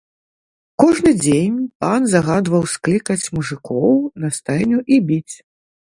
Кожны 0.83 1.11
дзень 1.25 1.59
пан 1.85 2.01
загадваў 2.15 2.63
склікаць 2.77 3.21
мужыкоў 3.39 3.95
на 4.25 4.29
стайню 4.39 4.79
і 4.97 4.99
біць. 5.13 5.35